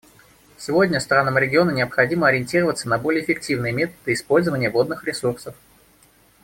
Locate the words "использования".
4.13-4.71